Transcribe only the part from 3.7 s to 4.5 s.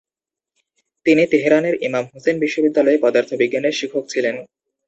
শিক্ষক ছিলেন।